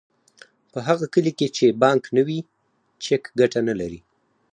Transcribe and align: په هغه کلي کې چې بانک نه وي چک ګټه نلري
په 0.71 0.79
هغه 0.87 1.05
کلي 1.13 1.31
کې 1.39 1.47
چې 1.57 1.77
بانک 1.83 2.03
نه 2.15 2.21
وي 2.27 2.39
چک 3.03 3.23
ګټه 3.39 3.59
نلري 3.67 3.99